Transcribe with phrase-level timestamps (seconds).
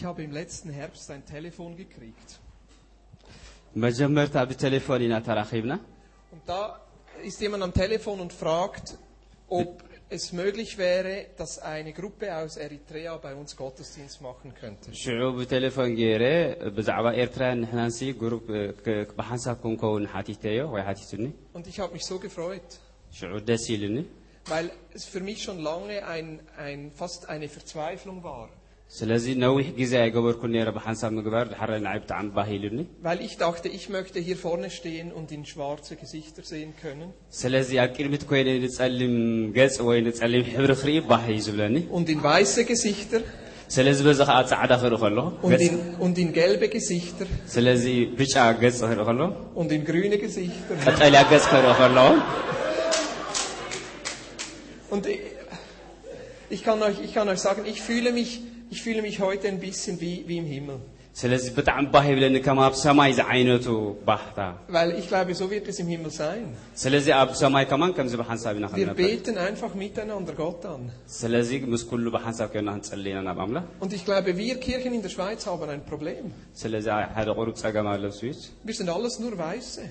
[0.00, 2.29] Ich habe im letzten Herbst ein Telefon gekriegt.
[3.83, 5.73] መጀመርታ ብቴሌፎን ኢና ተራኺብና
[6.33, 6.61] Und da
[7.29, 8.87] ist jemand am Telefon und fragt,
[9.59, 9.69] ob
[10.17, 14.87] es möglich wäre, dass eine Gruppe aus Eritrea bei uns Gottesdienst machen könnte.
[15.01, 16.23] ሽዑ ብቴሌፎን ገይረ
[16.77, 18.47] ብዛዕባ ኤርትራ ንሕናንሲ ግሩፕ
[18.85, 21.25] ክ- ብሓንሳብ ክንከውን ሓቲተዮ ወይ ሓቲቱኒ
[21.57, 22.69] Und ich habe mich so gefreut,
[23.19, 23.97] ሽዑ ደስ ኢልኒ
[24.51, 24.67] weil
[24.97, 26.27] es für mich schon lange ein,
[26.67, 28.47] ein, fast eine Verzweiflung war.
[28.96, 33.66] ስለዚ ነዊሕ ግዜ ኣይገበርኩን ነረ ብሓንሳብ ምግባር ድሓረ ንዓይ ብጣዕሚ ባህ ኢሉኒ Weil ich dachte,
[33.78, 37.08] ich möchte hier vorne stehen und in schwarze Gesichter sehen können.
[37.40, 39.16] ስለዚ ኣብ ቅድሚት ኮይነ ንጸሊም
[39.56, 43.22] ገጽ ወይ ንጸሊም ሕብሪ ክርኢ ባህ እዩ ዝብለኒ Und in weiße Gesichter
[43.74, 47.84] ስለዚ በዚ ከዓ ፃዕዳ ክርኢ ከለኹ und ገጽ- in, und in gelbe Gesichter ስለዚ
[48.20, 49.28] ብጫ ገጽ ክርኢ ከለኹ
[49.60, 50.74] und in grüne Gesichter.
[50.86, 52.08] ቀጠልያ ገጽ ክርኢ ከለኹ
[54.94, 55.20] Und ich,
[56.54, 58.30] ich, kann euch, ich kann euch sagen, ich fühle mich,
[58.74, 60.78] ich fühle mich heute ein bisschen wie, wie im Himmel.
[61.20, 63.66] ስለዚ ብጣዕሚ ባህ ይብለኒ ከም ኣብ ሰማይ ዝዓይነቱ
[64.08, 64.38] ባህታ
[64.74, 66.44] Weil ich glaube, so wird es im Himmel sein.
[66.82, 70.82] ስለዚ ኣብ ሰማይ ከማን ከምዚ ብሓንሳብ ኢና Wir ክንነበር beten einfach miteinander Gott an.
[71.20, 75.02] ስለዚ ምስ ኩሉ ብሓንሳብ ኮይና ክንጸሊ ኢና ናብ ኣምላኽ Und ich glaube, wir Kirchen in
[75.06, 76.24] der Schweiz haben ein Problem.
[76.62, 79.84] ስለዚ ሓደ ቁሩብ ፀገም ኣሎ ስዊት Wir sind alles nur Weiße.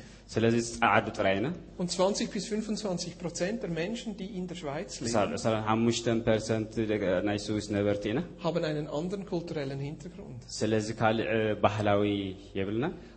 [1.76, 5.12] Und 20 bis 25 Prozent der Menschen, die in der Schweiz leben,
[8.42, 10.36] haben einen anderen kulturellen Hintergrund.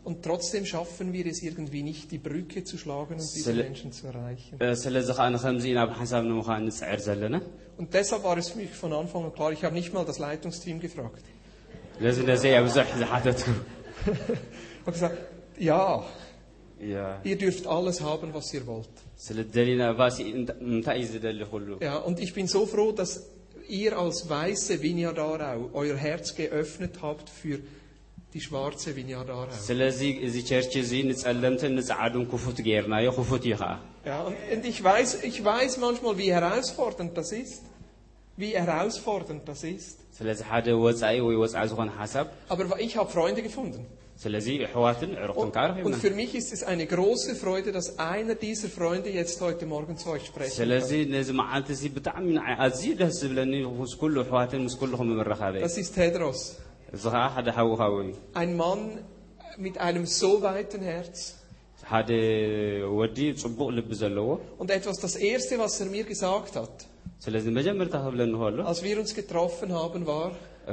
[0.03, 4.07] Und trotzdem schaffen wir es irgendwie nicht, die Brücke zu schlagen und diese Menschen zu
[4.07, 4.57] erreichen.
[7.77, 10.17] Und deshalb war es für mich von Anfang an klar, ich habe nicht mal das
[10.17, 11.23] Leitungsteam gefragt.
[14.81, 15.17] Ich habe gesagt,
[15.59, 16.03] ja.
[16.79, 17.21] Ja.
[17.23, 18.89] Ihr dürft alles haben, was ihr wollt.
[21.81, 23.27] Ja, und ich bin so froh, dass
[23.67, 27.59] ihr als weiße Vinyadarau euer Herz geöffnet habt für
[28.33, 29.47] die schwarze Vinyadarau.
[34.05, 37.61] Ja, und, ich, weiß, ich weiß manchmal, wie herausfordernd das ist.
[38.40, 39.96] Wie herausfordernd das ist.
[40.18, 43.82] ስለዚ ሓደ ወፃኢ ወይ ወፃኢ ዝኾነ ሓሳብ Aber ich habe Freunde gefunden.
[44.22, 47.88] ስለዚ ኣሕዋትን ዕሩቕትን Und, ከዓ ረኺብና und für mich ist es eine große Freude, dass
[48.14, 51.12] einer dieser Freunde jetzt heute Morgen zu euch sprechen ስለዚ kann.
[51.16, 55.76] ነዚ መዓልቲ እዚ ብጣዕሚ ንዓይ ኣዝዩ ደስ ዝብለኒ ምስ ኩሉ ኣሕዋትን ምስ ኩልኹም ምምረኻበ Das
[55.82, 56.40] ist Tedros.
[56.96, 58.10] እዚ ከዓ ሓደ ሓዊኻዊ እዩ
[58.40, 58.82] Ein Mann
[59.66, 61.16] mit einem so weiten Herz.
[61.90, 62.10] ሓደ
[62.98, 64.28] ወዲ ጽቡቕ ልቢ ዘለዎ
[64.62, 66.74] Und etwas, das Erste, was er mir gesagt hat,
[67.24, 70.30] ስለዚ መጀመርታ ክብለኒ ከሎ als wir uns getroffen haben, war,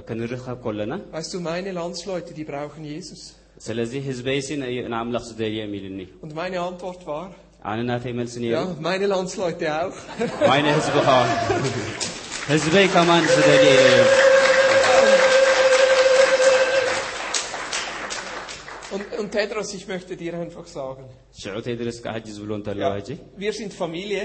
[0.10, 3.22] ክንርኸብ ከለና weißt du, meine Landsleute, die brauchen Jesus.
[3.66, 4.48] ስለዚ ህዝበይሲ
[4.92, 7.28] ንኣምላኽ ዝደልዮም ኢልኒ Und meine Antwort war,
[7.72, 9.98] ኣነ ናተይ መልሲ ነይሩ ja, meine Landsleute auch.
[10.50, 11.20] ማይነ ህዝቢ ከዓ
[12.52, 14.10] ህዝበይ ከማን ዝደልየ እዮም
[18.96, 21.06] Und, und Tedros, ich möchte dir einfach sagen,
[21.42, 23.10] ሽዑ ቴድርስ ከዓ ሕጂ ዝብሎ እንተለዋ ሕጂ
[23.44, 24.22] wir sind Familie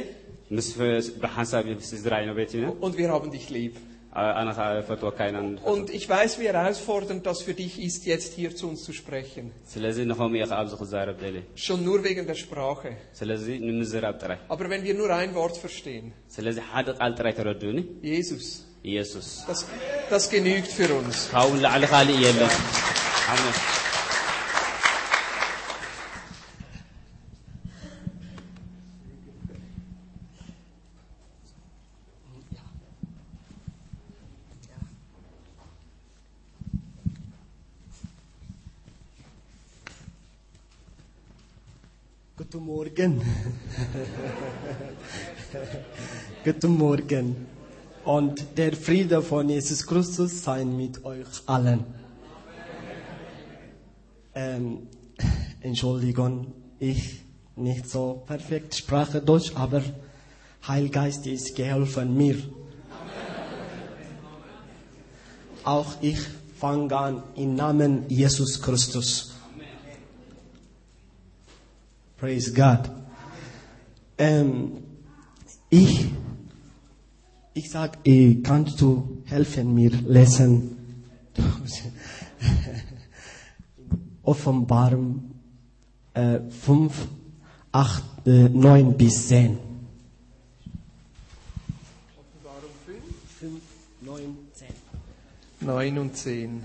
[2.79, 3.77] Und wir haben dich lieb.
[5.65, 9.51] Und ich weiß, wie herausfordernd das für dich ist, jetzt hier zu uns zu sprechen.
[11.55, 12.95] Schon nur wegen der Sprache.
[14.47, 16.13] Aber wenn wir nur ein Wort verstehen.
[18.01, 18.63] Jesus.
[18.81, 19.43] Jesus.
[19.47, 19.65] Das,
[20.09, 21.29] das genügt für uns.
[23.27, 23.74] Amen.
[42.95, 43.21] Morgen.
[46.45, 47.35] Guten Morgen.
[48.05, 51.83] Und der Friede von Jesus Christus sei mit euch allen.
[54.33, 54.87] Ähm,
[55.59, 57.21] Entschuldigung, ich
[57.57, 59.81] nicht so perfekt spreche Deutsch, aber
[60.65, 62.37] Heilgeist ist geholfen mir.
[65.65, 66.19] Auch ich
[66.57, 69.34] fange an im Namen Jesus Christus.
[72.17, 72.89] Praise God.
[74.17, 74.83] Ähm,
[75.69, 76.05] ich,
[77.53, 77.99] ich sag,
[78.43, 80.77] kannst du helfen mir lesen?
[84.23, 85.31] Offenbarung
[86.13, 87.07] äh, 5,
[87.73, 89.57] 8, äh, 9 bis 10.
[92.17, 92.71] Offenbarung
[93.39, 93.61] 5,
[94.01, 94.67] 9, 10.
[95.59, 96.63] 9 und 10.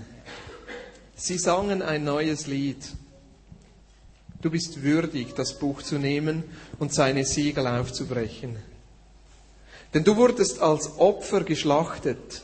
[1.15, 2.93] Sie sangen ein neues Lied.
[4.41, 6.43] Du bist würdig, das Buch zu nehmen
[6.79, 8.57] und seine Siegel aufzubrechen.
[9.93, 12.41] Denn du wurdest als Opfer geschlachtet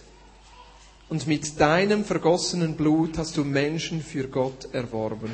[1.10, 5.32] Und mit deinem vergossenen Blut hast du Menschen für Gott erworben.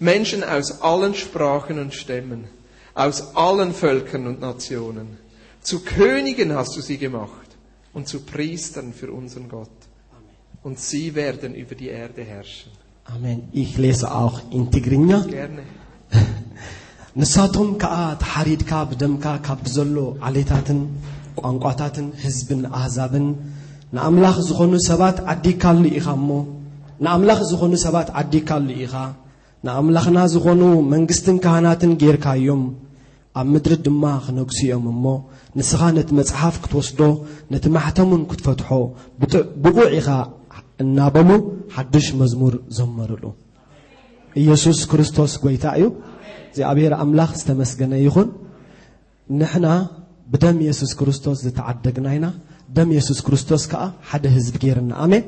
[0.00, 2.48] Menschen aus allen Sprachen und Stämmen,
[2.94, 5.18] aus allen Völkern und Nationen.
[5.60, 7.48] Zu Königen hast du sie gemacht
[7.92, 9.70] und zu Priestern für unseren Gott.
[10.64, 12.72] Und sie werden über die Erde herrschen.
[13.13, 15.61] ኣሜን ich lese auch in ትግርኛ Gerne.
[17.21, 19.97] ንሳቶም ከዓ ተሓሪድካ ብደምካ ካብ ዘሎ
[20.27, 20.79] ዓሌታትን
[21.39, 23.25] ቋንቋታትን ህዝብን ኣህዛብን
[23.95, 26.29] ንኣምላኽ ዝኾኑ ሰባት ዓዲካሉ ኢኻ እሞ
[27.03, 28.95] ንኣምላኽ ዝኾኑ ሰባት ዓዲካሉ ኢኻ
[29.67, 30.61] ንኣምላኽና ዝኾኑ
[30.93, 32.63] መንግስትን ካህናትን ጌርካዮም
[33.39, 35.05] ኣብ ምድሪ ድማ ክነግሱ እዮም እሞ
[35.59, 37.01] ንስኻ ነቲ መፅሓፍ ክትወስዶ
[37.53, 38.69] ነቲ ማሕተሙን ክትፈትሖ
[39.21, 40.09] ብጥ- ብቑዕ ኢኻ
[40.82, 41.30] እናበሉ
[41.74, 43.24] ሓድሽ መዝሙር ዘመርሉ
[44.42, 45.86] ኢየሱስ ክርስቶስ ጎይታ እዩ።
[46.48, 48.28] እግዚኣብሔር ኣምላኽ ዝተመስገነ ይኹን።
[49.30, 49.66] ንሕና
[50.32, 52.26] ብደም ኢየሱስ ክርስቶስ ዝተዓደግና ኢና።
[52.76, 55.24] ደም ኢየሱስ ክርስቶስ ከዓ ሓደ ህዝቢ ገይርና። ኣሜን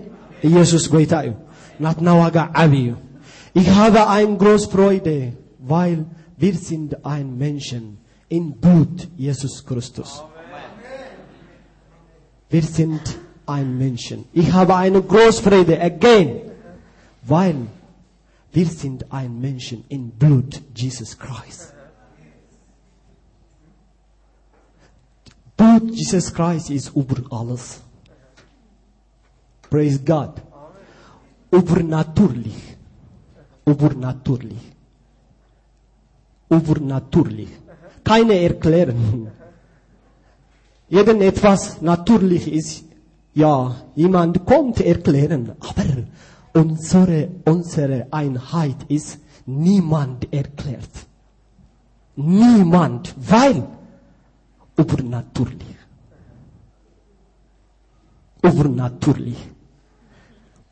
[0.51, 1.33] ኢየሱስ ጎይታ እዩ።
[1.85, 2.91] ናትና ዋጋ ዓብዪ እዩ።
[3.55, 6.07] Ich habe ein Großfreude, weil
[6.39, 7.99] wir sind ein Menschen
[8.29, 9.65] in Blut Jesus
[13.51, 14.25] ein Menschen.
[14.33, 16.41] Ich habe eine Großfreude again,
[17.23, 17.57] weil
[18.53, 21.73] wir sind ein Menschen in Blut Jesus Christ.
[25.57, 27.81] Blut Jesus Christ ist über alles.
[29.69, 30.35] Praise God.
[31.51, 32.77] Übernatürlich.
[33.65, 34.63] Übernatürlich.
[36.49, 37.51] Übernatürlich.
[38.03, 39.31] Keine Erklärung.
[40.89, 42.85] Irgendetwas natürlich ist,
[43.41, 46.07] ja, jemand kommt erklären, aber
[46.53, 50.95] unsere, unsere Einheit ist, niemand erklärt.
[52.17, 53.67] Niemand, weil
[54.77, 55.77] übernatürlich.
[58.43, 59.39] Übernatürlich.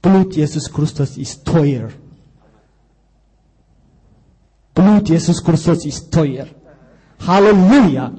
[0.02, 1.88] Blut Jesus Christus ist teuer.
[4.74, 6.46] Blut Jesus Christus ist teuer.
[7.26, 8.12] Halleluja.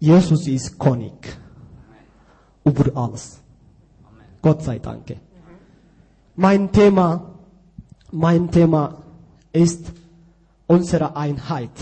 [0.00, 1.38] Jesus ist König.
[2.68, 3.24] Über alles.
[4.42, 5.16] Gott sei Dank.
[6.36, 7.34] Mein Thema,
[8.12, 9.02] mein Thema
[9.52, 9.84] ist
[10.66, 11.76] unsere Einheit.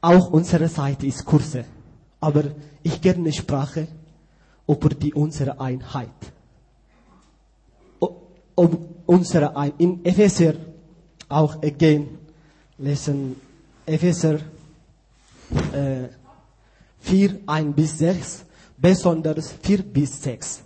[0.00, 1.64] Auch unsere Seite ist Kurse.
[2.20, 2.44] Aber
[2.82, 3.88] ich gerne Sprache
[4.66, 6.20] über die unsere Einheit.
[8.54, 8.72] Um
[9.06, 10.54] unsere Ein in Epheser
[11.28, 12.18] auch again
[12.78, 13.36] lesen
[13.86, 14.38] Epheser
[15.72, 16.08] äh,
[17.00, 18.44] 4, 1 bis 6,
[18.76, 20.62] besonders 4 bis 6.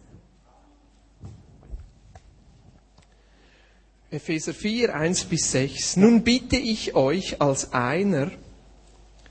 [4.11, 5.97] Epheser 4, 1 bis 6.
[5.99, 8.31] Nun bitte ich euch als einer,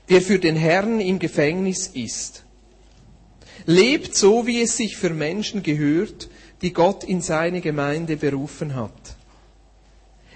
[0.08, 2.44] der für den Herrn im Gefängnis ist.
[3.66, 6.28] Lebt so, wie es sich für Menschen gehört,
[6.62, 8.92] die Gott in seine Gemeinde berufen hat.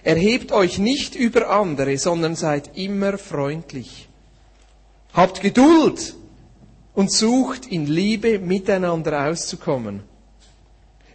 [0.02, 4.08] Erhebt euch nicht über andere, sondern seid immer freundlich.
[5.12, 6.16] Habt Geduld
[6.94, 10.02] und sucht in Liebe miteinander auszukommen.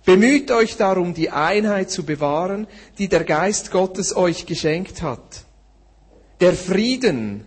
[0.06, 2.66] Bemüht euch darum, die Einheit zu bewahren,
[2.98, 5.44] die der Geist Gottes euch geschenkt hat.
[6.40, 7.44] Der Frieden,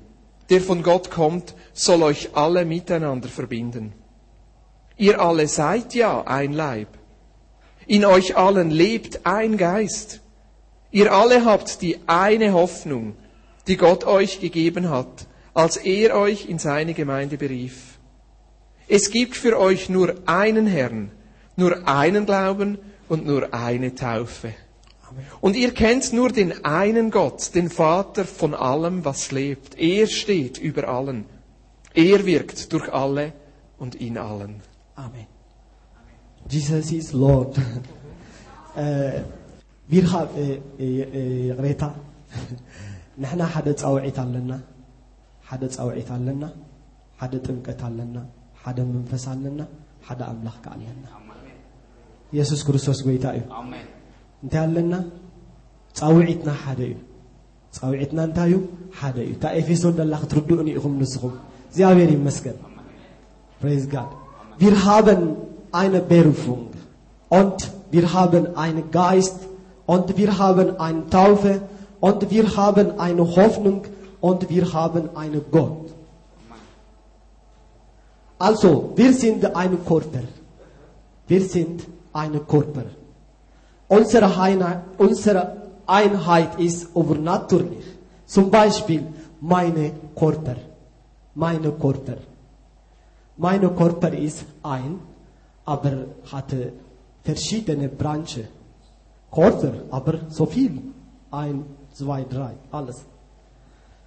[0.51, 3.95] der von Gott kommt, soll euch alle miteinander verbinden.
[4.97, 6.89] Ihr alle seid ja ein Leib.
[7.87, 10.21] In euch allen lebt ein Geist.
[10.91, 13.15] Ihr alle habt die eine Hoffnung,
[13.67, 17.90] die Gott euch gegeben hat, als er euch in seine Gemeinde berief.
[18.90, 21.12] Es gibt für euch nur einen Herrn,
[21.56, 22.78] nur einen Glauben
[23.10, 24.54] und nur eine Taufe.
[25.42, 29.80] Und ihr kennt nur den einen Gott, den Vater von allem, was lebt.
[29.80, 31.26] Er steht über allen.
[31.94, 33.34] Er wirkt durch alle
[33.78, 34.62] und in allen.
[34.96, 35.28] Amen.
[36.50, 37.58] Jesus is Lord.
[38.76, 39.22] äh,
[39.88, 41.84] wir haben äh, äh, ሬታ
[43.22, 44.52] ንሕና ሓደ ፃውዒት ኣለና
[45.50, 46.44] ሓደ ፃውዒት ኣለና
[47.20, 48.18] ሓደ ጥምቀት ኣለና
[48.64, 49.62] ሓደ መንፈስ ኣለና
[50.08, 51.06] ሓደ ኣምላኽ ከዓ ኣለና
[52.36, 53.86] ኢየሱስ ክርስቶስ ጎይታ እዩ Amen.
[54.44, 54.94] እንታይ ኣለና
[56.00, 56.96] ፃውዒትና ሓደ እዩ
[57.78, 58.56] ፃውዒትና እንታይ እዩ
[59.00, 61.36] ሓደ እዩ እታ ኤፌሶን ደላ ክትርድኡን ኢኹም ንስኹም
[61.70, 62.58] እግዚኣብሔር ይመስገን
[63.62, 64.12] Praise God.
[64.58, 65.38] Wir haben
[65.72, 66.68] eine Berufung
[67.30, 69.40] und wir haben einen Geist
[69.86, 71.62] und wir haben eine Taufe
[72.00, 73.84] und wir haben eine Hoffnung
[74.22, 75.89] und wir haben einen Gott.
[78.47, 80.25] also, wir sind ein Körper.
[81.29, 82.87] Wir sind ein Körper.
[83.87, 85.43] Unsere Einheit, unsere
[85.87, 87.85] Einheit ist übernatürlich.
[88.27, 89.07] Zum Beispiel
[89.41, 90.57] meine Körper.
[91.35, 92.17] Meine Körper.
[93.37, 94.99] Mein Körper ist ein
[95.71, 96.73] aber hatte
[97.23, 98.49] verschiedene Branchen.
[99.31, 100.83] Quarter, aber so viel.
[101.31, 103.05] Ein, zwei, drei, alles.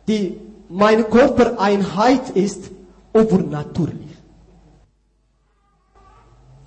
[0.08, 0.38] Die,
[0.68, 2.70] meine Körpereinheit ist
[3.13, 4.03] übernatürlich.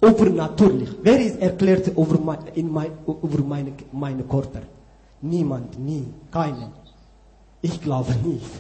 [0.00, 0.90] Übernatürlich.
[1.02, 4.60] Wer ist erklärt über, mein, in mein, über meine, meine Körper?
[5.22, 6.70] Niemand, nie, keinen.
[7.62, 8.50] Ich glaube nicht.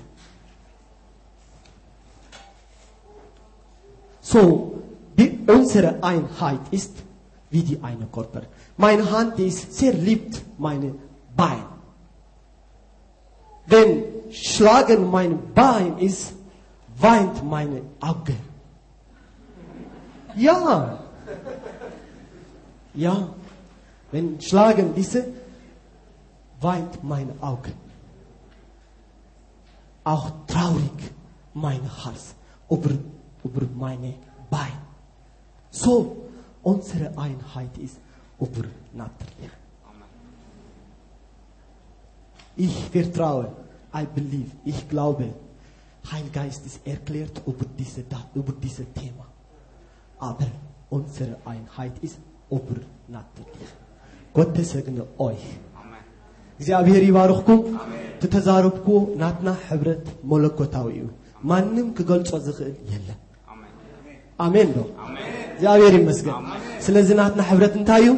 [4.20, 4.78] So,
[5.16, 6.92] die, unsere Einheit ist
[7.50, 8.42] wie die eine Körper.
[8.76, 10.94] Meine Hand ist sehr liebt meine
[11.36, 11.64] Bein.
[13.66, 16.32] Wenn schlagen mein Bein ist,
[16.98, 18.34] weint meine Auge.
[20.36, 21.05] Ja.
[22.96, 23.34] Ja.
[24.10, 25.26] Wenn schlagen diese,
[26.60, 27.72] weint meine Auge.
[30.04, 31.12] Auch traurig
[31.52, 32.34] mein Hals
[32.70, 32.90] über,
[33.44, 34.14] über meine
[34.48, 34.82] Beine.
[35.70, 36.28] So,
[36.62, 37.98] unsere Einheit ist
[38.38, 39.50] übernatürlich.
[42.56, 43.52] Ich vertraue,
[43.94, 45.34] I believe, ich glaube,
[46.10, 49.26] Heilgeist ist erklärt über diese, über dieses Thema.
[50.18, 50.46] Aber
[50.88, 52.18] unsere Einheit ist
[52.57, 53.71] übernatürlich.
[54.35, 55.45] Gott segne euch.
[56.59, 57.61] እግዚአብሔር ይባርኽኩም
[58.21, 58.87] ትተዛረብኩ
[59.21, 61.05] ናትና ሕብረት መለኮታዊ እዩ
[61.49, 63.19] ማንም ክገልጾ ዝኽእል የለን
[64.45, 64.79] ኣሜን ዶ
[65.55, 66.35] እግዚአብሔር ይመስገን
[66.85, 68.11] ስለዚ ናትና ሕብረት እንታይ እዩ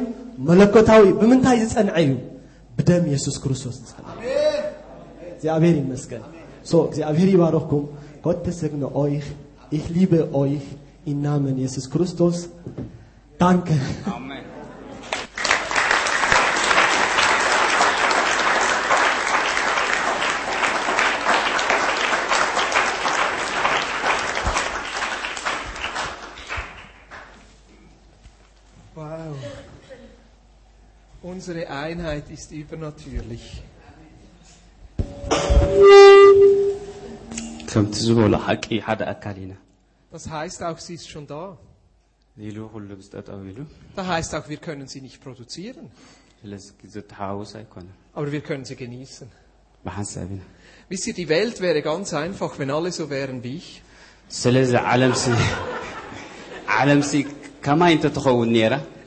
[0.50, 2.12] መለኮታዊ ብምንታይ ዝጸንዐ እዩ
[2.77, 4.10] ብደም ኢየሱስ ክርስቶስ ዝጸንዐ
[5.38, 6.24] እግዚአብሔር ይመስገን
[6.72, 7.86] ሶ እግዚአብሔር ይባርኽኩም
[8.24, 9.25] Gott segne euch
[9.70, 10.62] ich liebe euch
[11.05, 12.38] im Namen Jesus Christus
[13.38, 13.80] Danke.
[14.04, 14.45] Amen.
[28.97, 29.37] Wow.
[31.23, 33.62] Unsere Einheit ist übernatürlich.
[40.11, 41.57] Das heißt auch, sie ist schon da.
[43.97, 45.90] Da heißt auch, wir können sie nicht produzieren.
[48.14, 49.28] Aber wir können sie genießen.
[50.88, 53.83] Wisst ihr, die Welt wäre ganz einfach, wenn alle so wären wie ich.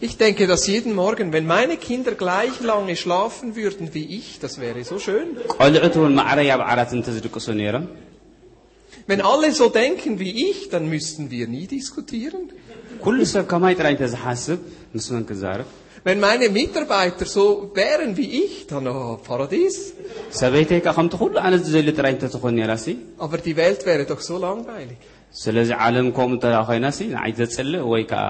[0.01, 4.59] Ich denke, dass jeden Morgen, wenn meine Kinder gleich lange schlafen würden wie ich, das
[4.59, 5.37] wäre so schön.
[9.07, 12.51] Wenn alle so denken wie ich, dann müssten wir nie diskutieren.
[13.04, 14.58] ኩሉ ሰብ ከማይ ጥራይ እንተዝሓስብ
[14.96, 15.68] ምስመን ክዛርብ
[16.08, 17.44] Wenn meine Mitarbeiter so
[17.74, 19.76] wären wie ich, dann oh, Paradies.
[20.40, 22.86] ሰበይተይ ካ ከምቲ ኩሉ ኣነ ዝደሊ ጥራይ እንተትኾን ነራሲ
[23.24, 25.00] Aber die Welt wäre doch so langweilig.
[25.42, 28.22] ስለዚ ዓለም ከምኡ እንተ ኮይናሲ ንዓይ ዘፅልእ ወይ ከዓ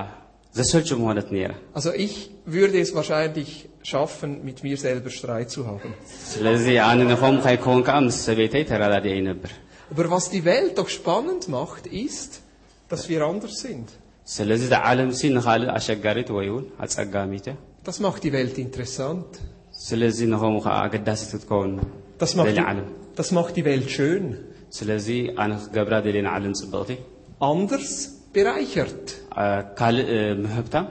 [0.58, 2.14] ዘሰልቹ መሆነት ነይራ Also ich
[2.56, 3.50] würde es wahrscheinlich
[3.90, 5.90] schaffen, mit mir selber Streit zu haben.
[6.32, 9.52] ስለዚ ኣነ ንከምኡ ከይከውን ከዓ ምስ ሰበይተይ ተረዳድየ ይነብር
[9.92, 12.30] Aber was die Welt doch spannend macht, ist,
[12.90, 13.88] dass wir anders sind.
[14.34, 17.56] ስለዚ እቲ ዓለም ሲ ንካልእ ኣሸጋሪት ወይ እውን ኣጸጋሚት እያ
[17.88, 19.30] Das macht die Welt interessant.
[19.86, 21.72] ስለዚ ንከምኡ ከዓ ኣገዳሲት ክትከውን
[22.22, 22.86] Das macht, ደሊ die, ዓለም
[23.18, 24.24] das macht die Welt schön.
[24.78, 25.08] ስለዚ
[25.42, 26.90] ኣነ ክገብራ ደልየና ዓለም ፅብቕቲ
[27.50, 27.90] Anders
[28.36, 29.06] bereichert.
[29.42, 29.44] አ፣
[29.78, 30.86] ካልእ እ፣ ምህብታም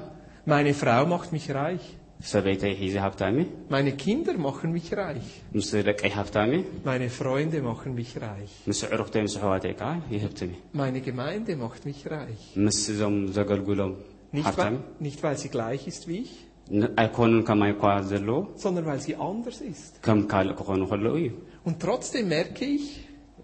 [0.52, 1.86] Meine Frau macht mich reich.
[2.32, 5.30] ሰበይተይ ሒዚ ሃብታም እየ Meine Kinder machen mich reich.
[5.58, 8.54] ምስ ደቀይ ሃብታም እየ Meine Freunde machen mich reich.
[8.70, 12.44] ምስ ዕሩኽተይ ምስ ኣሕዋተይ ከዓ ይህብትም እየ Meine Gemeinde macht mich reich.
[12.66, 13.94] ምስ እዞም ዘገልግሎም
[14.38, 16.34] Nicht ሃብታም weil, nicht, weil sie gleich ist wie ich,
[16.80, 19.92] ን- ኣይኮኑን ከማይ እኳ ዘለዎ sondern weil sie anders ist.
[20.06, 21.30] ከም ካልእ ክኾኑ ከለዉ እዩ
[21.68, 22.88] Und trotzdem merke ich,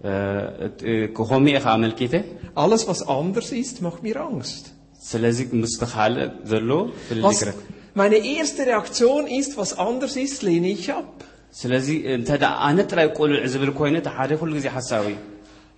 [0.10, 0.12] እ፣
[0.66, 2.14] እት- እ፣ ከኸምኡ ኢኻ ኣመልኪተ
[2.64, 4.64] alles was anders ist, macht mir Angst.
[5.10, 7.60] ስለዚ ምስቲ ካልእ ዘለዎ ፍልል Was, ይክረት
[7.97, 11.25] meine erste Reaktion ist, was anders ist, lehne ich ab.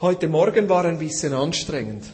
[0.01, 2.05] Heute Morgen war ein bisschen anstrengend.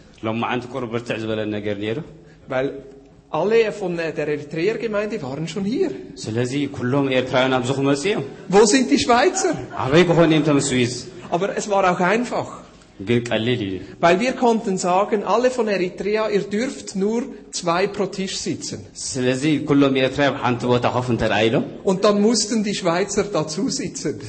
[2.49, 2.85] Weil
[3.31, 5.91] alle von äh, der Eritreer-Gemeinde waren schon hier.
[8.49, 9.57] Wo sind die Schweizer?
[11.31, 12.64] Aber es war auch einfach.
[14.01, 18.87] Weil wir konnten sagen, alle von Eritrea, ihr dürft nur zwei pro Tisch sitzen.
[21.83, 24.21] Und dann mussten die Schweizer dazu sitzen.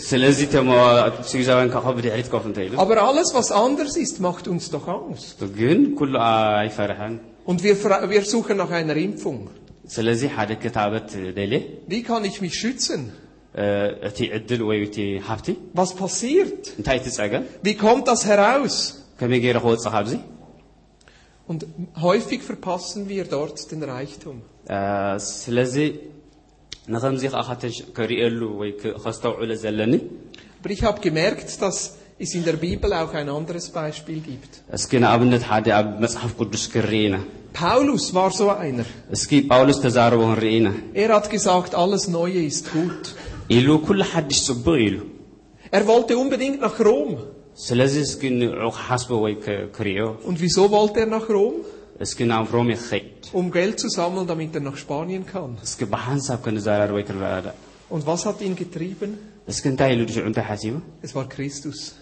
[2.78, 5.38] Aber alles, was anders ist, macht uns doch Angst.
[7.46, 7.76] Und wir,
[8.10, 9.50] wir suchen nach einer Impfung.
[11.88, 13.12] Wie kann ich mich schützen?
[13.63, 13.67] እ፣
[14.09, 14.97] እቲ ዕድል ወይ እቲ
[15.29, 15.49] ሃብቲ
[15.79, 16.61] Was passiert?
[16.79, 18.77] እንታይ እቲ ፀገም Wie kommt das heraus?
[19.21, 20.13] ከመይ ገይረ ክወፅእ ካብዚ
[21.51, 21.61] Und
[22.07, 24.37] häufig verpassen wir dort den Reichtum.
[24.77, 24.81] አ፣
[25.43, 25.75] ስለዚ
[26.95, 29.95] ንከምዚ ከዓ ካተ- ክሪኤሉ ወይ ክ- ከስተውዕሎ ዘለኒ
[30.63, 31.79] Aber ich habe gemerkt, dass
[32.25, 34.53] es in der Bibel auch ein anderes Beispiel gibt.
[34.79, 37.17] እስኪ ንኣብነት ሓደ ኣብ መፅሓፍ ቅዱስ ክርኢ ኢና
[37.61, 38.87] Paulus war so einer.
[39.17, 40.69] እስኪ ጳውሎስ ተዛረቦ ክንርኢ ኢና
[41.03, 43.03] Er hat gesagt, alles Neue ist gut.
[45.72, 47.18] Er wollte unbedingt nach Rom.
[50.24, 51.54] Und wieso wollte er nach Rom?
[53.34, 55.58] Um Geld zu sammeln, damit er nach Spanien kann.
[57.90, 59.18] Und was hat ihn getrieben?
[61.02, 61.96] Es war Christus.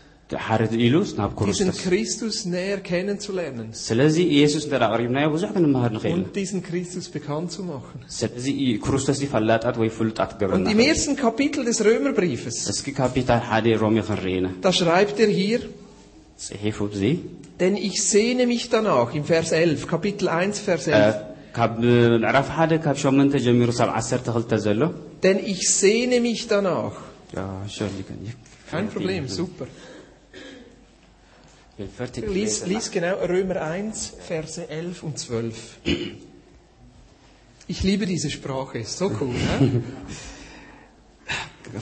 [0.46, 6.10] ሓረት ኢሉ ናብ Diesen ክርስቶስ Christus näher kennenzulernen ስለዚ ኢየሱስ እንተ ቀሪብናዮ ብዙሕ ክንመሃር ንኽእል
[6.12, 7.98] ኢና und diesen Christus bekannt zu machen.
[8.18, 12.86] ስለዚ ኢ- ክርስቶስ ዚ ፈላጣት ወይ ፍሉጣት Und ገብረና im ersten Kapitel des Römerbriefes, እስኪ
[13.00, 15.60] ካፒታል ሓደ ሮሜ ክንርኢ ኢና da schreibt er hier,
[16.46, 17.02] ጽሒፉ እዚ
[17.62, 21.16] denn ich sehne mich danach, im Vers 11, Kapitel 1, Vers 11,
[21.56, 24.80] ካብ ምዕራፍ ሓደ ካብ ሸመንተ ጀሚሩ ሳብ ዓሰርተ ክልተ ዘሎ
[25.24, 26.96] denn ich sehne mich danach.
[27.36, 28.20] Ja, Entschuldigung.
[28.72, 29.66] Kein Problem, super.
[32.26, 35.78] Lies, lies genau Römer 1, Verse 11 und 12.
[37.68, 39.28] Ich liebe diese Sprache, ist so cool.
[39.28, 39.82] Ne?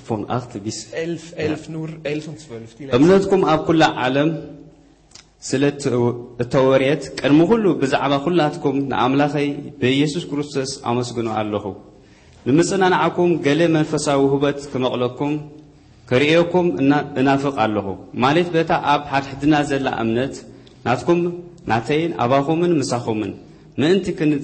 [0.04, 2.74] Von 8 bis 11, 11, nur 11 und 12.
[2.78, 2.96] Die letzten.
[2.98, 4.30] እምነትኩም ኣብ ኩላ ዓለም
[5.48, 5.62] ስለ
[6.42, 9.48] እተወርየት ቅድሚ ኩሉ ብዛዕባ ኩላትኩም ንኣምላኸይ
[9.80, 11.64] ብኢየሱስ ክርስቶስ ኣመስግኖ ኣለኹ
[12.48, 15.32] ንምፅናንዓኩም ገለ መንፈሳዊ ህበት ክመቕለኩም
[16.11, 17.87] ክርእየኩም እና- እናፍቕ ኣለኹ።
[18.23, 20.35] ማለት በታ ኣብ ሓድሕድና ዘላ እምነት
[20.85, 21.19] ናትኩም
[21.71, 23.31] ናተይን ኣባኹምን ምሳኹምን
[23.79, 24.41] ምእንቲ ክን-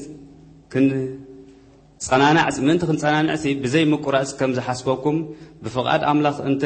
[0.74, 5.18] ክንጸናናዕ ምእንቲ ክንጸናንዕ ብዘይ ምቁራጽ ከም ዝሓስበኩም
[5.64, 6.64] ብፍቓድ ኣምላኽ እንተ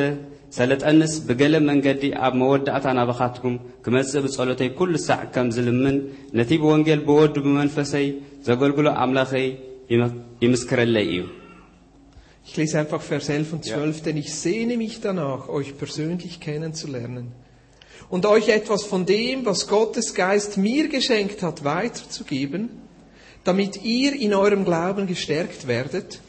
[0.58, 3.54] ሰለጠንስ ብገለ መንገዲ ኣብ መወዳእታ ናባኻትኩም
[3.84, 5.98] ክመጽእ ብጸሎተይ ኩሉ ሳዕ ከም ዝልምን
[6.38, 8.08] ነቲ ብወንጌል ብወዱ ብመንፈሰይ
[8.48, 9.48] ዘገልግሎ ኣምላኸይ
[10.44, 11.22] ይምስክረለይ እዩ
[12.44, 17.32] Ich lese einfach Vers 11 und 12, denn ich sehne mich danach, euch persönlich kennenzulernen
[18.10, 22.70] und euch etwas von dem, was Gottes Geist mir geschenkt hat, weiterzugeben,
[23.44, 26.20] damit ihr in eurem Glauben gestärkt werdet.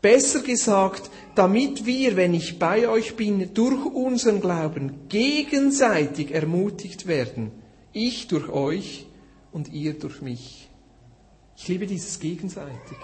[0.00, 7.52] Besser gesagt, damit wir, wenn ich bei euch bin, durch unseren Glauben gegenseitig ermutigt werden.
[7.92, 9.06] Ich durch euch
[9.52, 10.68] und ihr durch mich.
[11.56, 12.96] Ich liebe dieses gegenseitig.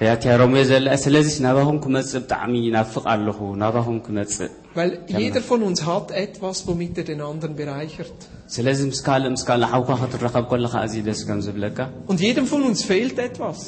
[0.00, 5.80] ሕያትያ ሮሜ ዘለአ ስለዚ ናባኹም ክመጽእ ብጣዕሚ ይናፍቕ ኣለኹ ናባኹም ክመጽእ Weil jeder von uns
[5.88, 8.18] hat etwas, womit er den anderen bereichert.
[8.54, 11.78] ስለዚ ምስ ካልእ ምስ ካልእ ሓውካ ክትረኸብ ከለካ እዙይ ደስ ከም ዝብለካ
[12.10, 13.60] Und jedem von uns fehlt etwas.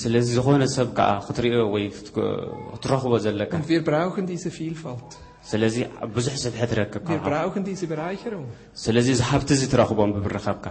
[0.00, 1.84] ስለዚ ዝኾነ ሰብ ከዓ ክትሪኦ ወይ
[2.16, 5.10] ክትረኽቦ ዘለካ Und wir brauchen diese Vielfalt.
[5.50, 5.76] ስለዚ
[6.16, 8.46] ብዙሕ ስብሒ ትረክብ Wir ካብኻ brauchen diese Bereicherung.
[8.84, 10.66] ስለዚ እዚ ሃብቲ እዚ ትረኽቦም ብብረኸብካ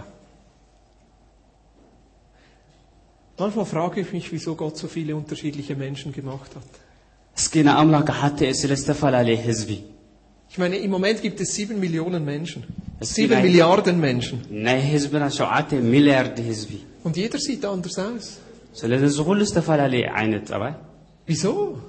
[3.43, 6.63] Manchmal frage ich mich, wieso Gott so viele unterschiedliche Menschen gemacht hat.
[10.49, 12.63] Ich meine, im Moment gibt es sieben Millionen Menschen.
[13.01, 14.45] Sieben Milliarden Menschen.
[17.03, 18.39] Und jeder sieht anders aus.
[21.25, 21.79] Wieso?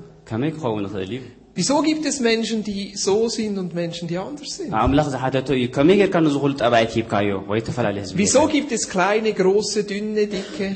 [1.53, 4.51] ከመይ ክኸውን ይኽእል እዩ Wieso gibt es Menschen, die so sind und Menschen, die anders
[4.57, 4.71] sind?
[4.83, 9.31] ኣምላኽ ዝሓተቶ እዩ ከመይ ጌርካ ንዝኩሉ ጠባይ ሂብካዮ ወይ ተፈላለየ ህዝቢ Wieso gibt es kleine,
[9.41, 10.67] große, dünne, dicke,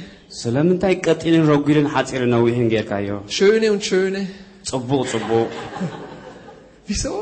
[0.41, 4.21] ስለምንታይ ቀጢንን ረጒልን ሓፂርን ነዊሕን ጌርካዮ schöne und schöne?
[4.69, 5.49] ጽቡቕ ጽቡቕ
[6.89, 7.15] Wieso?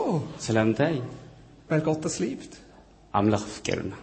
[0.45, 0.95] ስለምንታይ
[1.69, 2.51] Weil Gott das liebt.
[3.19, 3.93] ኣምላኽ ፍቂርና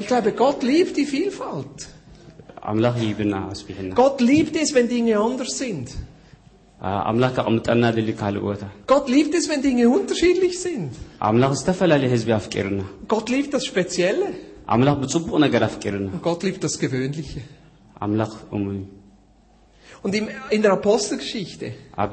[0.00, 1.78] Ich glaube, Gott liebt die Vielfalt.
[2.70, 5.88] ኣምላኽ ይብና ኣስቢሕና Gott liebt es, wenn Dinge anders sind.
[7.10, 8.62] ኣምላኽ ከቕምጠና ድሊ ካልእ ቦታ
[8.92, 10.90] Gott liebt es, wenn Dinge unterschiedlich sind.
[11.28, 12.80] ኣምላኽ ዝተፈላለየ ህዝቢ ኣፍቂርና
[13.12, 14.28] Gott liebt das Spezielle.
[14.74, 17.40] ኣምላኽ ብጽቡቕ ነገር ኣፍቂርና Und Gott liebt das Gewöhnliche.
[18.04, 18.82] ኣምላኽ እሙ እዩ
[20.04, 21.68] Und im, in der Apostelgeschichte,
[22.02, 22.12] ኣብ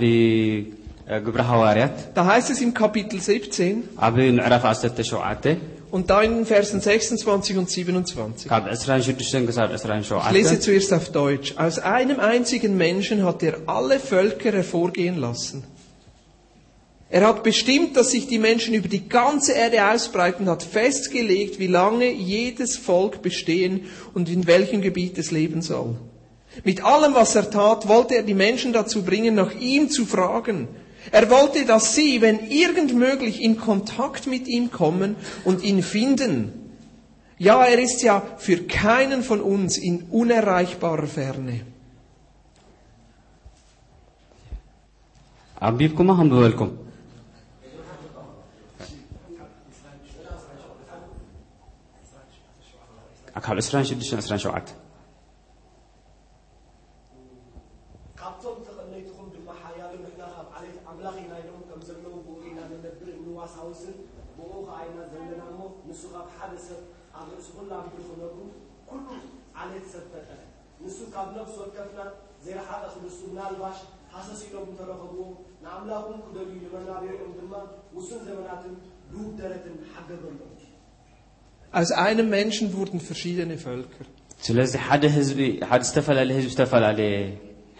[1.26, 5.58] ግብረ ሐዋርያት da heißt es im Kapitel 17 ኣብ ምዕራፍ 17
[5.94, 8.50] und da in den Versen 26 und 27.
[8.50, 9.84] ካብ 26 ክሳብ Ich
[10.32, 11.54] lese 27 zuerst auf Deutsch.
[11.56, 15.64] Aus einem einzigen Menschen hat er alle Völker hervorgehen lassen.
[17.12, 21.68] Er hat bestimmt, dass sich die Menschen über die ganze Erde ausbreiten, hat festgelegt, wie
[21.68, 25.96] lange jedes Volk bestehen und in welchem Gebiet es leben soll.
[26.64, 30.68] Mit allem, was er tat, wollte er die Menschen dazu bringen, nach ihm zu fragen.
[31.11, 36.53] er wollte, dass sie, wenn irgend möglich, in Kontakt mit ihm kommen und ihn finden.
[37.39, 41.61] Ja, er ist ja für keinen von uns in unerreichbarer Ferne.
[45.63, 46.77] عبيبكم هنبوا لكم
[53.37, 54.71] أكحل عسران شدش عسران شوعت
[58.28, 63.10] ካብቶም ተቐነይትኹም ድማ ሓያሉ ንሕና ካብ ዓሌት ኣምላኽ ኢና ኢሎም ከም ዘለዉ ብኡ ኢና ንነብር
[63.26, 63.96] ንዋሳውስን
[64.38, 66.82] ብኡ ከዓ ኢና ዘለና እሞ ንሱ ካብ ሓደ ሰብ
[67.20, 68.40] ኣብ ርእሲ ኩላ ምድሪ ክነብሩ
[68.90, 69.08] ኩሉ
[69.64, 70.40] ዓሌት ሰብ ፈጠረ
[70.86, 72.00] ንሱ ካብ ነፍሲ ወከፍና
[72.46, 73.80] ዘይረሓቐ ክልሱ ምናልባሽ
[74.16, 75.28] ሓሰስ ኢሎም እንተረኸብዎ
[75.64, 77.54] ንኣምላኹም ክደልዩ ንመናብሮኦም ድማ
[77.98, 78.76] ውሱን ዘመናትን
[79.14, 80.52] ዱብ ደረትን ሓገበሎም
[81.80, 84.06] Aus einem Menschen wurden verschiedene Völker.
[84.46, 87.14] ስለዚ ሓደ ህዝቢ ሓደ ዝተፈላለየ ህዝቢ ዝተፈላለየ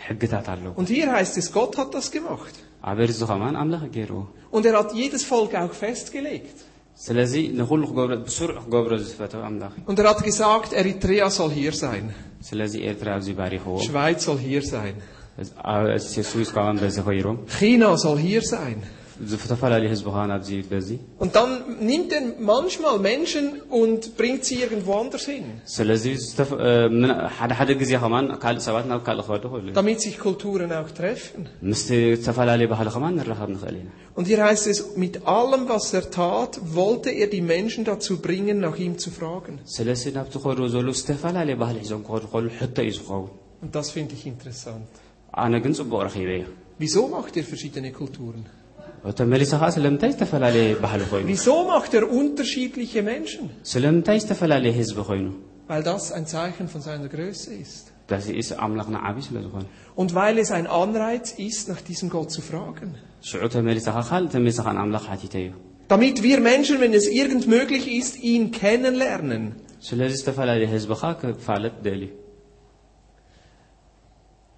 [0.08, 2.56] ሕግታት ኣለዎ Und hier heißt es, Gott hat das gemacht.
[2.90, 4.22] ኣብ ኤርዚ ኸማን ኣምላኽ ገይርዎ
[4.56, 6.58] Und er hat jedes Volk auch festgelegt.
[7.06, 11.74] ስለዚ ንኩሉ ክገብሮ ብስሩዕ ክገብሮ ዝፈተው ኣምላኽ እዩ Und er hat gesagt, Eritrea soll hier
[11.84, 12.06] sein.
[12.48, 14.96] ስለዚ ኤርትራ ኣብዚ ባሪኽዎ Schweiz soll hier sein.
[15.74, 15.86] ኣብ
[16.32, 18.78] ስዊስ ካባን በዚ ኸይሮም China soll hier sein.
[19.32, 20.90] ዝተፈላለዩ ህዝቢ ኸባን ኣብዚ በዚ
[21.24, 21.52] Und dann
[21.90, 23.46] nimmt er manchmal Menschen
[23.80, 28.64] und bringt sie irgendwo anders hin, ስለዚ ዝተፈ- እ፣ ምን- ሓደ ሓደ ግዜ ኸማን ካልእ
[28.68, 31.42] ሰባት ናብ ካልእ ክኸዱ ይኽእሉ እዮም። damit sich Kulturen auch treffen.
[31.72, 31.90] ምስቲ
[32.24, 36.52] ዝተፈላለየ ባህሊ ኸማን ንራኸብ ንኽእል ኢና Und hier heißt es, mit allem, was er tat,
[36.80, 39.56] wollte er die Menschen dazu bringen, nach ihm zu fragen.
[39.76, 43.32] ስለዚ ናብቲ ከድዎ ዘለዉ ዝተፈላለየ ባህሊ ሒዞም ክኸዱ ከሉ ሕቶ እዩ ዝኸውን
[43.64, 44.90] Und das finde ich interessant.
[45.44, 46.44] ኣነ ግን ጽቡቕ ረኺበ እዩ
[46.82, 48.44] Wieso macht er verschiedene Kulturen?
[51.25, 53.51] Wieso macht er unterschiedliche Menschen?
[55.67, 57.93] Weil das ein Zeichen von seiner Größe ist.
[59.95, 62.95] Und weil es ein Anreiz ist, nach diesem Gott zu fragen.
[65.89, 69.57] Damit wir Menschen, wenn es irgend möglich ist, ihn kennenlernen.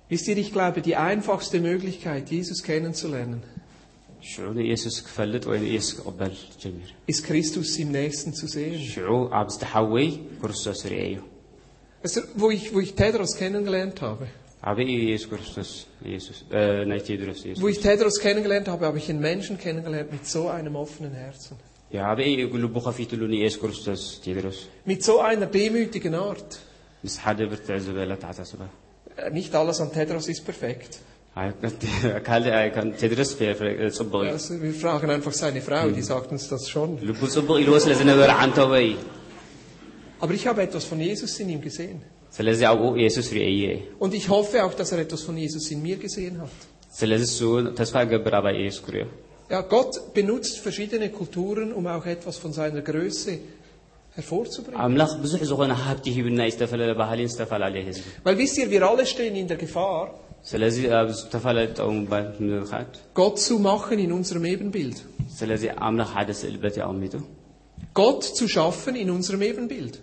[0.09, 3.45] Wisst ihr, ich glaube, die einfachste Möglichkeit, Jesus kennenzulernen,
[7.07, 8.79] ist Christus im Nächsten zu sehen?
[12.03, 14.27] Also, wo ich, wo ich Tedros kennengelernt habe,
[17.61, 21.57] wo ich Tedros kennengelernt habe, habe ich einen Menschen kennengelernt mit so einem offenen Herzen,
[24.85, 26.61] mit so einer demütigen Art.
[29.17, 31.01] Äh, nicht alles an Tedros ist perfekt.
[34.33, 36.99] Also wir fragen einfach seine Frau, die sagt uns das schon.
[40.21, 42.03] Aber ich habe etwas von Jesus in ihm gesehen.
[43.99, 46.51] Und ich hoffe auch, dass er etwas von Jesus in mir gesehen hat.
[49.49, 53.39] Ja, Gott benutzt verschiedene Kulturen, um auch etwas von seiner Größe
[54.15, 54.81] hervorzubringen.
[58.25, 60.15] Weil wisst ihr, wir alle stehen in der Gefahr,
[60.50, 64.98] ስለዚ ኣብ ዝተፈላለየ ጠው ምባል ምኻድ Gott zu machen in unserem Ebenbild.
[65.38, 67.16] ስለዚ ኣምላኽ ሓደ ስእሊ በቲ ኣቕሚጡ
[68.00, 69.96] Gott zu schaffen in unserem Ebenbild.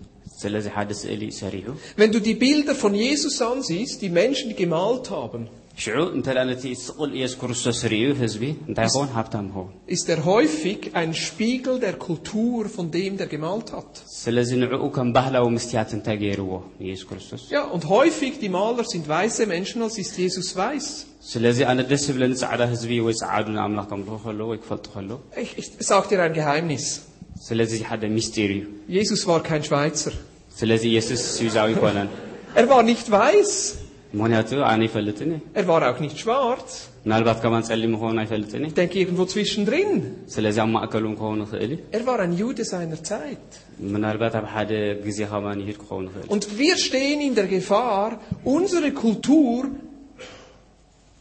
[0.42, 1.66] ስለዚ ሓደ ስእሊ ሰሪሑ
[2.00, 5.42] Wenn du die Bilder von Jesus ansiehst, die Menschen gemalt haben,
[5.82, 10.18] ሽዑ እንተ ደኣ ነቲ ስቕል ኢየሱስ ክርስቶስ ርዩ ህዝቢ እንታይ ይኸውን ሃብታም ይኸውን ist er
[10.30, 13.92] häufig ein Spiegel der Kultur von dem, der gemalt hat.
[14.22, 19.04] ስለዚ ንዕኡ ከም ባህላዊ ምስትያት እንታይ ገይርዎ ንኢየሱስ ክርስቶስ Ja, und häufig die Maler sind
[19.16, 20.86] weiße Menschen, als ist Jesus weiß.
[21.32, 25.10] ስለዚ ኣነ ደስ ዝብለኒ ፃዕዳ ህዝቢ ወይ ፃዓዱ ንኣምላኽ ከምልኹ ከሎ ወይ ክፈልጡ ከሎ
[25.44, 26.86] Ich, ich sag dir ein Geheimnis.
[27.48, 28.62] ስለዚ ሓደ ሚስጢር እዩ
[28.98, 30.14] Jesus war kein Schweizer.
[30.60, 32.08] ስለዚ ኢየሱስ ስዊዛዊ ይኮነን
[32.60, 33.52] Er war nicht weiß.
[34.18, 36.70] ምክንያቱ ኣነ ይፈልጥን እየ Er war auch nicht schwarz.
[37.06, 39.90] ምናልባት ከማን ጸሊም ክኸውን ኣይፈልጥን እየ Ich denke irgendwo zwischendrin.
[40.34, 43.48] ስለዚ ኣብ ማእከሉ ክኸውን ይኽእል እዩ Er war ein Jude seiner Zeit.
[43.94, 44.72] ምናልባት ኣብ ሓደ
[45.06, 48.10] ግዜ ከማን ይሂድ ክኸውን ይኽእል Und wir stehen in der Gefahr,
[48.56, 49.60] unsere Kultur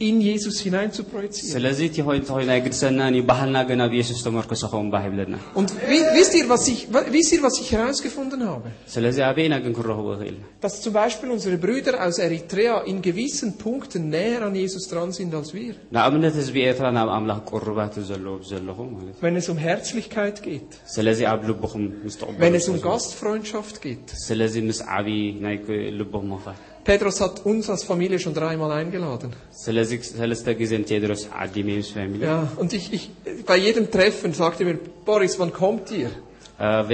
[0.09, 1.51] in Jesus hineinzuprojizieren.
[1.55, 5.69] ስለዚ እቲ ኮይኑ ተኮይኑ ኣይግድሰናን እዩ ባህልና ግን ኣብ ኢየሱስ ተመርኮሰ ኸውን ባህ ይብለና Und
[5.91, 8.69] wi- wisst ihr, was ich, wa- wisst ihr, was ich herausgefunden habe?
[8.93, 14.01] ስለዚ ኣበይና ግን ክንረኽቦ ይኽእልና Dass zum Beispiel unsere Brüder aus Eritrea in gewissen Punkten
[14.15, 15.73] näher an Jesus dran sind als wir.
[15.95, 20.69] ንኣብነት ህዝቢ ኤርትራ ናብ ኣምላኽ ቁርባት ዘለዎ ዘለኹ ማለት እዩ Wenn es um Herzlichkeit geht,
[20.95, 24.07] ስለዚ ኣብ ልብኹም ምስ wenn es um ተቕበሉ Gastfreundschaft geht.
[24.27, 25.57] ስለዚ ምስ ዓብዪ ናይ
[26.01, 26.59] ልብኹም ምኽፋል
[26.89, 29.29] Pedros hat uns als Familie schon dreimal eingeladen.
[29.63, 33.03] ስለዚ ሰለስተ ግዜ ቴድሮስ ዓዲመ ምስ ፋሚሊ Ja, und ich, ich,
[33.51, 34.77] bei jedem Treffen sagte er mir,
[35.09, 36.11] Boris, wann kommt ihr?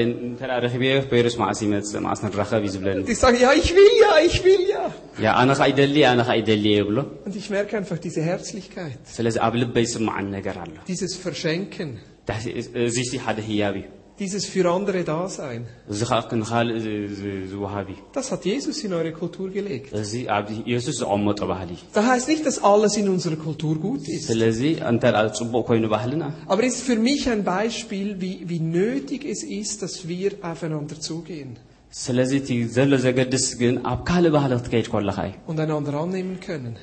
[0.02, 3.94] እንተ ረኪበ ፔሮስ ማእስ ይመፅእ ማእስ ንራኸብ እዩ ዝብለኒ Und ich sage, ja, ich will
[4.06, 4.84] ja, ich will ja.
[5.26, 9.36] ያ ኣነ ኸ ይደሊ ኣነ ኸ ይደልየ ይብሎ Und ich merke einfach diese Herzlichkeit, ስለዚ
[9.48, 11.90] ኣብ ልበይ ይስማዓን ነገር ኣሎ dieses Verschenken,
[12.30, 12.50] ዳስ-
[12.88, 13.86] እዚ ሲ ሓደ ህያብ እዩ
[14.22, 15.62] dieses für andere Dasein.
[15.94, 19.90] እዚ ከዓ ንካልእ ዝ- ዝ- ዝወሃብ እዩ Das hat Jesus in eure Kultur gelegt.
[20.02, 24.04] እዚ ኣብ ኢየሱስ ዝቐመጦ ባህሊ እዩ Das heißt nicht, dass alles in unserer Kultur gut
[24.16, 24.26] ist.
[24.32, 28.62] ስለዚ እንተ ደኣ ፅቡቅ ኮይኑ ባህልና Aber es ist für mich ein Beispiel, wie, wie
[28.80, 31.52] nötig es ist, dass wir aufeinander zugehen.
[32.04, 36.74] ስለዚ እቲ ዘሎ ዘገድስ ግን ኣብ ካልእ ባህሊ ክትከይድ ከለካ እዩ und einander annehmen können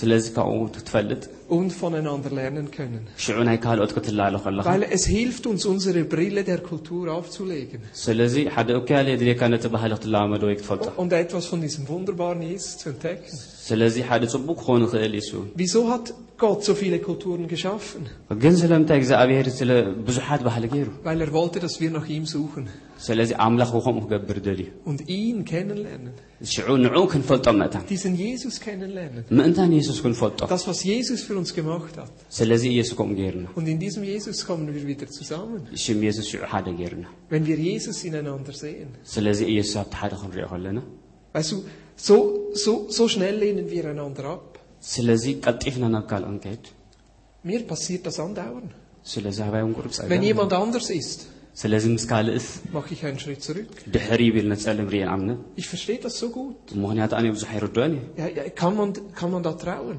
[0.00, 1.22] ስለዚ ካብኡ ክትፈልጥ
[1.56, 3.02] und voneinander lernen können.
[3.24, 8.34] ሽዑ ናይ ካልኦት ክትላሎ ከለካ Weil es hilft uns, unsere Brille der Kultur aufzulegen ስለዚ
[8.54, 12.86] ሓደ እኩያለ የድልየካ ነቲ ባህሊ ክትለማመዶ ወይ ክትፈልጦ und etwas von diesem wunderbaren Jesus zu
[12.94, 13.36] entdecken.
[13.68, 15.30] ስለዚ ሓደ ፅቡቅ ክኾኑ ክእል እሱ
[15.62, 16.06] Wieso hat
[16.44, 18.02] Gott so viele Kulturen geschaffen?
[18.42, 19.70] ግን ስለምንታይ እግዚኣብሔር ስለ
[20.08, 22.66] ብዙሓት ባህሊ ገይሩ Weil er wollte, dass wir nach ihm suchen
[23.06, 26.14] ስለዚ ኣምላኽ ከምኡ ክገብር ደልዩ und ihn kennenlernen.
[26.52, 29.22] ሽዑ ንዑ ክንፈልጦ ምእታን Diesen Jesus kennenlernen.
[29.38, 30.40] ምእንታን ኢየሱስ ክንፈልጦ
[31.42, 32.12] Das, was Jesus für uns gemacht hat.
[32.38, 35.60] ስለዚ ኢየሱስ ከምኡ ገይሩና Und in diesem Jesus kommen wir wieder zusammen.
[35.84, 38.88] ሽም ኢየሱስ ሽዑ ሓደ ገይሩና Wenn wir Jesus ineinander sehen.
[39.14, 40.80] ስለዚ ኢየሱስ ኣብቲ ሓደ ክንሪኦ ከለና
[41.34, 41.56] Weißt du,
[42.08, 42.16] so,
[42.64, 44.44] so, so schnell lehnen wir einander ab.
[44.92, 46.64] ስለዚ ቀጢፍና ናብ ካልኦ ንከይድ
[47.48, 48.70] Mir passiert das andauernd.
[49.12, 51.20] ስለዚ ሃባዮም ቁርብ Wenn ፀገም jemand anders ist,
[51.62, 53.70] ስለዚ ምስ ካልእስ mache ich einen Schritt zurück.
[53.94, 56.60] ድሕሪ ቢል ነፀልም ርየን ኣምነ Ich verstehe das so gut.
[56.84, 59.98] ምክንያቱ ኣነ ብዙሕ ኣይርድኦን እዩ Ja, ja, kann, man, kann man da trauen?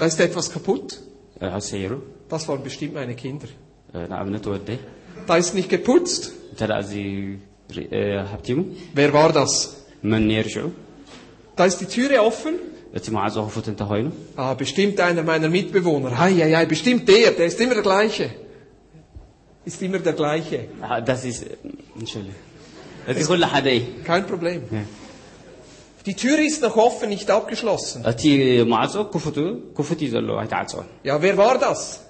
[0.00, 0.98] Da ist etwas kaputt.
[2.28, 3.48] Das waren bestimmt meine Kinder.
[5.26, 6.32] Da ist nicht geputzt.
[8.94, 9.76] Wer war das?
[11.56, 12.54] Da ist die Türe offen.
[14.36, 16.18] Ah, bestimmt einer meiner Mitbewohner.
[16.18, 18.30] Hei, hei, hei, bestimmt der, der ist immer der gleiche.
[19.66, 20.68] Ist immer der gleiche.
[21.04, 21.44] Das ist,
[21.98, 22.34] Entschuldigung.
[24.04, 24.62] Kein Problem.
[24.70, 24.82] Ja.
[26.06, 28.02] Die Tür ist noch offen, nicht abgeschlossen.
[31.04, 32.00] Ja, wer war das?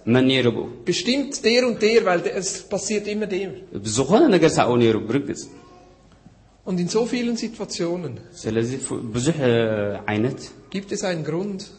[0.84, 3.54] Bestimmt der und der, weil es passiert immer dem.
[6.64, 8.20] Und in so vielen Situationen
[10.70, 11.70] gibt es einen Grund,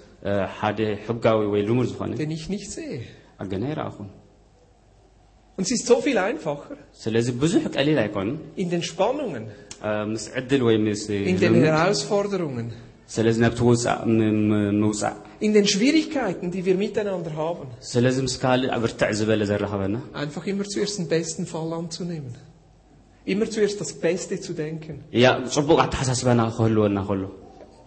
[2.18, 3.04] den ich nicht sehe.
[5.58, 6.76] Und es ist so viel einfacher.
[8.56, 9.48] In den Spannungen
[10.13, 12.69] ምስ ዕድል ወይ ምስ in den ልምድ Herausforderungen,
[13.15, 17.67] ስለዚ ናብቲ ውፃእ ም- ም- ምውፃእ in den Schwierigkeiten, die wir miteinander haben.
[17.93, 22.35] ስለዚ ምስ ካልእ ብርትዕ ዝበለ ዘረኸበና Einfach immer zuerst den besten Fall anzunehmen.
[23.33, 24.95] Immer zuerst das Beste zu denken.
[25.25, 25.27] ያ
[25.57, 27.23] ፅቡቅ ኣተሓሳስባና ክህልወና ከሎ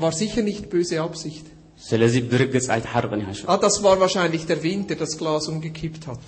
[0.03, 1.45] War sicher nicht böse Absicht.
[1.89, 6.25] ስለዚ ብርግፅ ኣይተሓርቕን ይሃሾ Ah, das war wahrscheinlich der Wind, der das Glas umgekippt hat.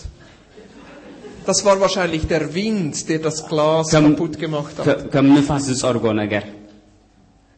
[1.47, 5.11] Das war wahrscheinlich der Wind, der das Glas Kam, kaputt gemacht hat.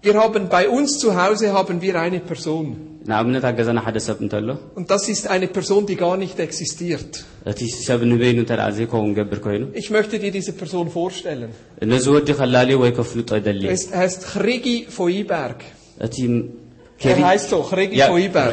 [0.01, 2.77] Wir haben bei uns zu Hause haben wir eine Person.
[4.75, 7.25] Und das ist eine Person, die gar nicht existiert.
[9.73, 11.49] Ich möchte dir diese Person vorstellen.
[11.81, 12.07] Es
[13.95, 15.65] heißt Krigi Foiberg.
[17.01, 18.53] Er heißt so, Krigi ja, Foiberg.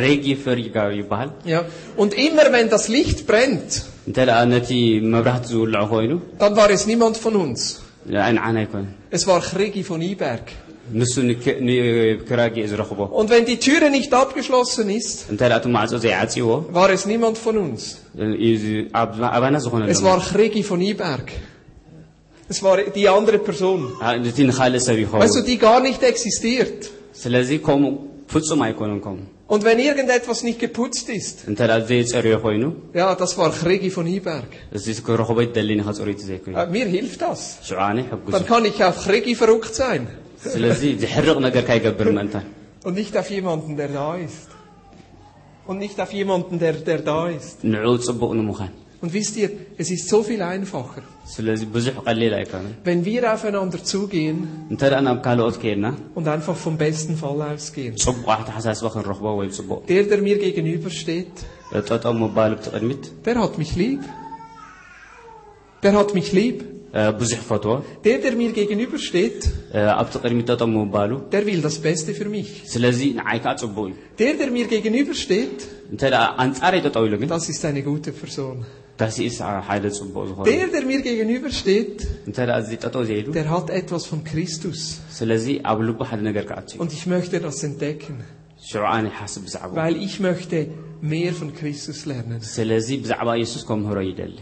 [1.44, 1.66] Ja,
[1.98, 4.71] und immer wenn das Licht brennt, እንተ ደኣ ነቲ
[5.15, 7.61] መብራህቲ ዝውልዑ ኮይኑ dann war es niemand von uns.
[8.15, 8.85] ንዓና ኣይኮነ
[9.17, 10.47] Es war Chregi von Iberg.
[11.01, 15.67] ንሱ ንክ- ንክራጊ እዩ ዝረኽቦ Und wenn die Türe nicht abgeschlossen ist, እንተ ደኣ እቲ
[15.77, 16.49] ማዕፆ ዘይዓፂዎ
[16.79, 17.81] war es niemand von uns.
[18.45, 21.27] እዩ ዝ- ኣብ- ኣባና ዝኾነ Es war Chregi von Iberg.
[22.53, 23.81] Es war die andere Person.
[24.31, 26.79] እቲ ንካልእ ሰብ Weißt du, ይኸውን die gar nicht existiert.
[27.23, 27.93] ስለዚ ከምኡ
[28.33, 31.48] ፍጹም ኣይኮነን ከምኡ und wenn irgendetwas nicht geputzt ist,
[32.94, 34.46] ja, das war Krigi von Iberg.
[36.56, 37.60] Äh, mir hilft das.
[38.32, 40.08] Dann kann ich auf Krigi verrückt sein.
[42.84, 44.48] Und nicht auf jemanden, der da ist.
[45.68, 47.64] Und nicht auf jemanden, der, der da ist.
[49.06, 51.04] Und wisst ihr, es ist so viel einfacher.
[52.84, 54.66] Wenn wir aufeinander zugehen
[56.16, 57.96] und einfach vom besten Fall ausgehen.
[59.88, 61.28] Der, der mir gegenübersteht,
[61.72, 64.00] der hat mich lieb.
[65.84, 66.64] Der hat mich lieb.
[66.92, 72.64] Der, der mir gegenübersteht, der will das Beste für mich.
[74.18, 75.68] Der, der mir gegenübersteht,
[77.30, 78.66] das ist eine gute Person.
[78.98, 80.34] Das ist ein heiles Symbol.
[80.46, 85.02] Der, der mir gegenübersteht, der hat etwas von Christus.
[86.78, 88.24] Und ich möchte das entdecken.
[89.74, 90.70] Weil ich möchte
[91.02, 92.40] mehr von Christus lernen.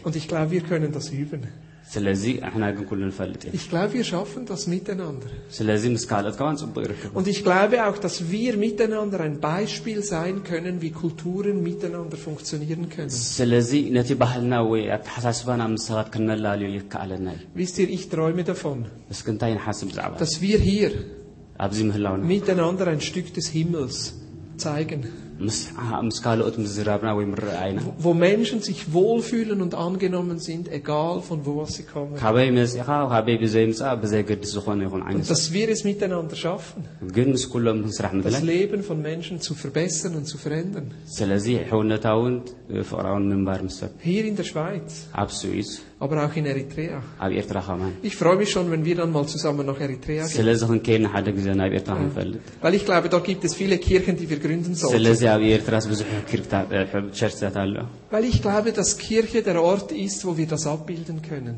[0.03, 1.47] Und ich glaube, wir können das üben.
[1.92, 5.28] ስለዚ ንሕና ግን ኩሉ ንፈልጥ ኢና Ich glaube, wir schaffen das miteinander.
[5.58, 10.00] ስለዚ ምስ ካልኦት ካባን ጽቡቅ ይርክብ Und ich glaube auch, dass wir miteinander ein Beispiel
[10.14, 13.12] sein können, wie Kulturen miteinander funktionieren können.
[13.38, 18.78] ስለዚ ነቲ ባህልና ወይ ኣተሓሳስባና ምስ ሰባት ክንመላለዩ ይከኣለና እዩ Wisst ihr, ich träume davon,
[19.14, 20.92] እስኪ እንታይ ንሓስብ ብዛዕባ dass wir hier
[21.66, 23.96] ኣብዚ ምህላውና miteinander ein Stück des Himmels
[24.66, 25.00] zeigen,
[27.97, 32.13] Wo Menschen sich wohlfühlen und angenommen sind, egal von wo sie kommen.
[35.15, 36.85] Und dass wir es miteinander schaffen,
[38.23, 40.91] das Leben von Menschen zu verbessern und zu verändern.
[44.01, 45.07] Hier in der Schweiz
[46.04, 46.98] aber auch in Eritrea.
[47.24, 50.34] ኣብ ኤርትራ ከማን Ich freue mich schon, wenn wir dann mal zusammen nach Eritrea gehen.
[50.38, 54.14] ስለዚ ክንከይድ ንሓደ ግዜ ናብ ኤርትራ ክንፈልጥ Weil ich glaube, dort gibt es viele Kirchen,
[54.20, 54.96] die wir gründen sollten.
[54.96, 56.66] ስለዚ ኣብ ኤርትራስ ብዙሕ ክርክታት
[57.20, 57.76] ቸርችታት ኣሎ
[58.14, 61.56] Weil ich glaube, dass Kirche der Ort ist, wo wir das abbilden können.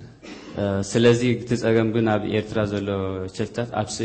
[0.92, 2.88] ስለዚ እቲ ፀገም ግን ኣብ ኤርትራ ዘሎ
[3.36, 3.98] ቸርችታት ኣብሲ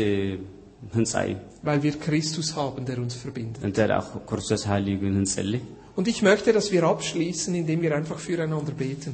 [0.96, 1.34] ህንፃ እዩ
[1.68, 3.60] Weil wir Christus haben, der uns verbindet.
[3.68, 5.54] እንተ ደኣ ክርስቶስ ሃልዩ ግን ህንፅሊ
[5.98, 9.12] Und ich möchte, dass wir abschließen, indem wir einfach füreinander beten.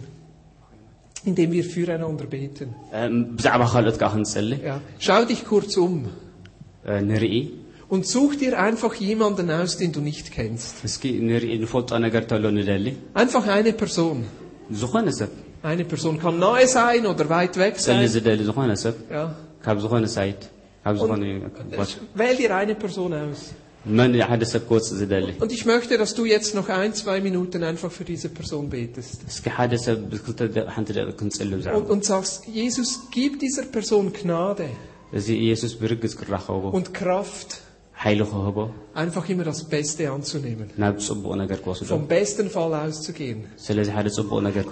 [1.28, 2.74] indem wir füreinander beten.
[3.38, 3.66] بزعبة
[4.64, 4.82] Ja.
[5.00, 6.06] Schau dich kurz um
[6.86, 7.52] نرئي.
[7.90, 10.84] Und such dir einfach jemanden aus, den du nicht kennst.
[10.84, 11.94] مسكي نرئي نفوت
[13.14, 14.26] Einfach eine Person.
[15.64, 18.10] Eine Person kann nahe sein oder weit weg sein.
[19.12, 19.36] Ja.
[19.64, 19.78] كاب
[22.16, 23.54] Wähl dir eine Person aus.
[25.40, 29.22] Und ich möchte, dass du jetzt noch ein, zwei Minuten einfach für diese Person betest.
[31.74, 34.70] Und, und sagst, Jesus, gib dieser Person Gnade.
[36.74, 37.62] Und Kraft.
[38.94, 40.70] Einfach immer das Beste anzunehmen.
[41.88, 43.46] Vom besten Fall auszugehen.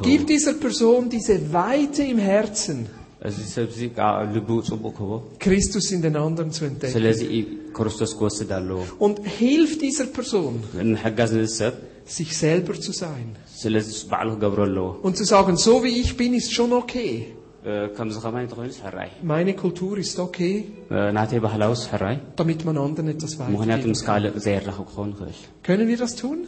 [0.03, 2.87] Gib dieser Person diese Weite im Herzen.
[5.39, 6.93] Christus in den anderen zu entdecken.
[8.99, 10.63] Und hilft dieser Person,
[12.05, 13.35] sich selber zu sein.
[15.01, 17.33] Und zu sagen, so wie ich bin, ist schon okay.
[19.23, 20.65] Meine Kultur ist okay.
[22.35, 24.05] Damit man anderen etwas weitergibt.
[25.63, 26.45] Können wir das tun?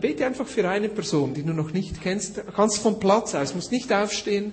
[0.00, 2.40] Bete einfach für eine Person, die du noch nicht kennst.
[2.56, 4.52] Ganz vom Platz aus, musst nicht aufstehen.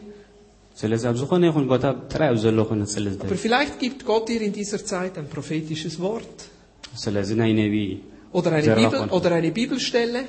[3.22, 6.50] Aber vielleicht gibt Gott dir in dieser Zeit ein prophetisches Wort.
[8.32, 10.26] Oder eine, Bibel, oder eine Bibelstelle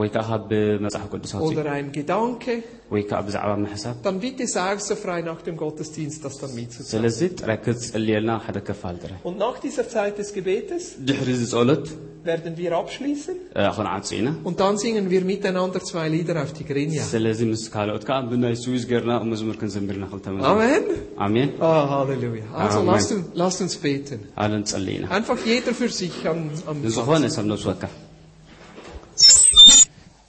[0.00, 0.50] ወይ ከዓ ካብ
[0.84, 2.54] መፅሓፍ ቅዱሳት Oder ein Gedanke.
[2.94, 6.90] ወይ ከዓ ብዛዕባ ምሕሳብ Dann bitte sag so frei nach dem Gottesdienst das dann mitzuteilen.
[6.92, 11.86] ስለዚ ጥራይ ክትፅልየልና ሓደ ከፋል ጥራይ Und nach dieser Zeit des Gebetes ድሕሪ እዚ ጸሎት
[12.28, 13.36] werden wir abschließen.
[13.76, 17.02] ክንዓፁ ኢና Und dann singen wir miteinander zwei Lieder auf die Grinja.
[17.12, 20.84] ስለዚ ምስ ካልኦት ከዓ ብናይ ስዊዝ ገርና መዝሙር ክንዘምርና ክልተ መዝሙር Amen.
[21.26, 22.44] ኣሜን Ah, Halleluja.
[22.64, 22.88] Also Amen.
[22.92, 24.20] lasst uns, lasst uns beten.
[24.44, 26.38] ኣለ ንጸሊ ኢና Einfach jeder für sich am,
[26.70, 27.82] am ንዝኾነ ሰብ ነብስወካ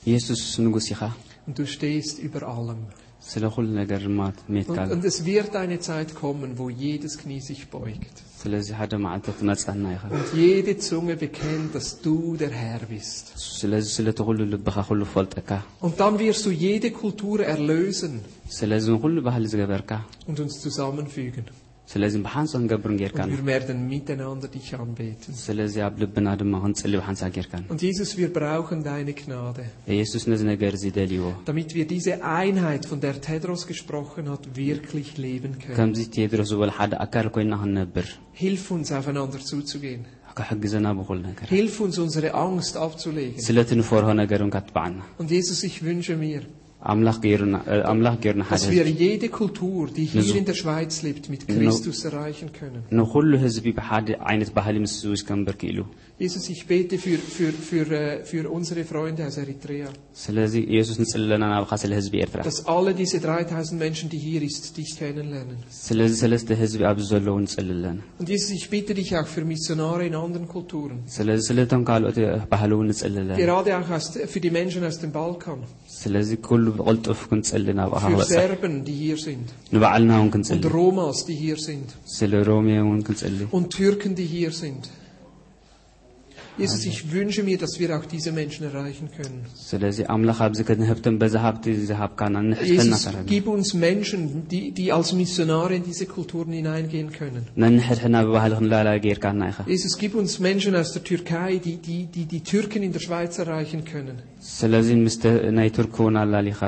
[0.10, 1.02] ኢየሱስ ንጉስ ኢኻ
[1.48, 2.82] Und du stehst über allem.
[3.32, 4.20] ስለ ኩሉ ነገር ድማ
[4.54, 8.16] ሜትካ Und, und es wird eine Zeit kommen, wo jedes Knie sich beugt.
[8.42, 13.26] ስለዚ ሓደ መዓልቲ ትመፀና ኢኻ Und jede Zunge bekennt, dass du der Herr bist.
[13.60, 15.52] ስለዚ ስለቲ ኩሉ ልብኻ ኩሉ ፈልጠካ
[15.86, 18.14] Und dann wirst du jede Kultur erlösen
[18.60, 19.92] ስለዚ ንኩሉ ባህሊ ዝገበርካ
[20.30, 21.46] und uns zusammenfügen.
[21.92, 25.32] ስለዚ ብሓንሳ ክንገብርን ጌርካ Und wir werden miteinander dich anbeten.
[25.46, 29.64] ስለዚ ኣብ ልብና ድማ ክንፅሊ ብሓንሳ ጌርካ Und Jesus, wir brauchen deine Gnade,
[29.96, 35.10] ኢየሱስ ነዚ ነገር እዚ ደልይዎ damit wir diese Einheit, von der Tedros gesprochen hat, wirklich
[35.26, 35.78] leben können.
[35.80, 38.08] ከምዚ ቴድሮስ ዝበል ሓደ ኣካል ኮይና ክንነብር
[38.44, 40.04] Hilf uns, aufeinander zuzugehen.
[40.40, 43.40] ክሕግዘና ብኩሉ ነገር Hilf uns, unsere Angst abzulegen.
[43.50, 46.42] ስለቲ ንፈርሆ ነገር እውን ካትበዓልና Und Jesus, ich wünsche mir,
[48.51, 52.85] dass wir jede Kultur, die hier in der Schweiz lebt, mit Christus erreichen können.
[56.19, 59.89] Jesus, ich bete für, für, für, äh, für unsere Freunde aus Eritrea.
[62.43, 65.59] Dass alle diese 3000 Menschen, die hier sind, dich kennenlernen.
[68.19, 71.03] Und Jesus, ich bitte dich auch für Missionare in anderen Kulturen.
[73.37, 75.65] Gerade auch für die Menschen aus dem Balkan.
[76.06, 80.66] ስለዚ ኩሉ ብቕልጡፍ ክንፅሊ ናብኻ für ክበፅሕ Serben, die hier sind, ንባዕልና እውን ክንፅሊ und
[80.76, 83.40] Romas, die hier sind, ስለ ሮሜ እውን ክንፅሊ
[86.59, 89.45] Jesus, ich wünsche mir, dass wir auch diese Menschen erreichen können.
[92.63, 97.47] Jesus, gib uns Menschen, die, die als Missionare in diese Kulturen hineingehen können.
[99.67, 103.39] Jesus, gib uns Menschen aus der Türkei, die die, die, die Türken in der Schweiz
[103.39, 104.23] erreichen können.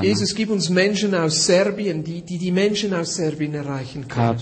[0.01, 4.37] Jesus, gib uns Menschen aus Serbien, die die, die Menschen aus Serbien erreichen können.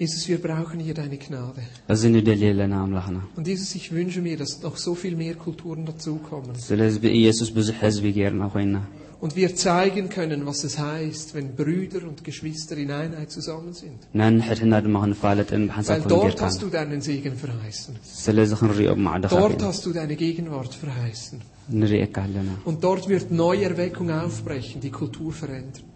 [0.00, 1.62] ስርቢያ እውን ኣላሊኻና Jesus, wir brauchen hier deine Gnade.
[1.92, 5.82] እዚ ንደልየ ኣለና ኣምላኽና Und Jesus, ich wünsche mir, dass noch so viel mehr Kulturen
[5.90, 6.54] dazukommen.
[6.68, 8.76] ስለዚ ብኢየሱስ ብዙሕ ህዝቢ ጌርና ኮይና
[9.24, 14.00] Und wir zeigen können, was es heißt, wenn Brüder und Geschwister in Einheit zusammen sind.
[14.20, 17.92] ናንሕድሕና ድማ ክንፋለጥን ብሓንሳብ Weil ኮይኑ dort ጌርካ hast du deinen Segen verheißen.
[18.26, 21.36] ስለዚ ክንሪኦ ማዕድኻ Dort hast du deine Gegenwart verheißen.
[21.80, 25.89] ንሪኤካ ኣለና Und dort wird Neuerweckung aufbrechen, die Kultur verändert.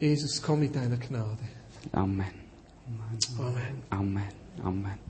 [0.00, 1.38] Jesus, komm mit deiner Gnade.
[1.92, 2.30] Amen.
[2.86, 3.18] Amen.
[3.38, 3.82] Amen.
[3.90, 4.32] Amen.
[4.62, 5.07] Amen.